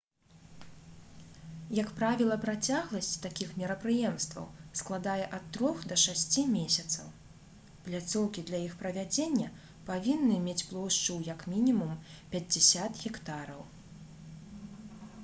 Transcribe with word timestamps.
як 1.79 1.89
правіла 1.97 2.35
працягласць 2.45 3.09
такіх 3.25 3.51
мерапрыемстваў 3.63 4.47
складае 4.79 5.27
ад 5.37 5.45
трох 5.57 5.83
да 5.91 5.97
шасці 6.05 6.45
месяцаў 6.55 7.11
пляцоўкі 7.87 8.43
для 8.51 8.61
іх 8.67 8.73
правядзення 8.81 9.51
павінны 9.91 10.37
мець 10.47 10.59
плошчу 10.71 11.11
ў 11.19 11.35
як 11.35 11.43
мінімум 11.53 11.93
50 12.37 12.97
гектараў 13.05 13.61